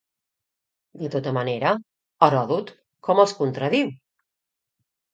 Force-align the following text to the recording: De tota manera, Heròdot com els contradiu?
De 1.03 1.11
tota 1.17 1.33
manera, 1.39 1.75
Heròdot 2.31 2.75
com 3.11 3.25
els 3.27 3.39
contradiu? 3.45 3.97